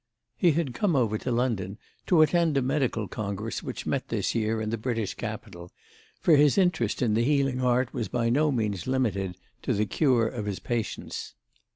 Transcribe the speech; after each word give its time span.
He 0.35 0.53
had 0.53 0.73
come 0.73 0.95
over 0.95 1.19
to 1.19 1.31
London 1.31 1.77
to 2.07 2.23
attend 2.23 2.57
a 2.57 2.63
medical 2.63 3.07
congress 3.07 3.61
which 3.61 3.85
met 3.85 4.07
this 4.07 4.33
year 4.33 4.59
in 4.59 4.71
the 4.71 4.77
British 4.79 5.13
capital, 5.13 5.71
for 6.19 6.35
his 6.35 6.57
interest 6.57 7.03
in 7.03 7.13
the 7.13 7.23
healing 7.23 7.61
art 7.61 7.93
was 7.93 8.07
by 8.07 8.31
no 8.31 8.51
means 8.51 8.87
limited 8.87 9.37
to 9.61 9.73
the 9.75 9.85
cure 9.85 10.27
of 10.27 10.47
his 10.47 10.57
patients. 10.57 11.35